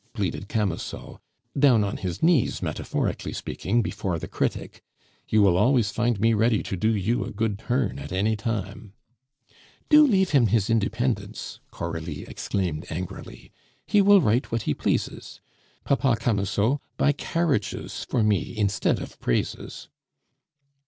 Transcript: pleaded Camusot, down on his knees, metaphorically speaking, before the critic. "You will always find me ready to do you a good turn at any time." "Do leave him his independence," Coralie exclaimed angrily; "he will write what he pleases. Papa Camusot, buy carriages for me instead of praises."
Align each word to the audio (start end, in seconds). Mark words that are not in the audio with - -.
pleaded 0.13 0.47
Camusot, 0.47 1.19
down 1.55 1.83
on 1.83 1.97
his 1.97 2.23
knees, 2.23 2.59
metaphorically 2.63 3.31
speaking, 3.33 3.83
before 3.83 4.17
the 4.17 4.27
critic. 4.27 4.81
"You 5.29 5.43
will 5.43 5.55
always 5.55 5.91
find 5.91 6.19
me 6.19 6.33
ready 6.33 6.63
to 6.63 6.75
do 6.75 6.89
you 6.95 7.23
a 7.23 7.29
good 7.29 7.59
turn 7.59 7.99
at 7.99 8.11
any 8.11 8.35
time." 8.35 8.93
"Do 9.89 10.07
leave 10.07 10.31
him 10.31 10.47
his 10.47 10.71
independence," 10.71 11.59
Coralie 11.69 12.23
exclaimed 12.23 12.87
angrily; 12.89 13.51
"he 13.85 14.01
will 14.01 14.21
write 14.21 14.51
what 14.51 14.63
he 14.63 14.73
pleases. 14.73 15.39
Papa 15.83 16.15
Camusot, 16.19 16.79
buy 16.97 17.11
carriages 17.11 18.03
for 18.09 18.23
me 18.23 18.57
instead 18.57 18.99
of 18.99 19.19
praises." 19.19 19.87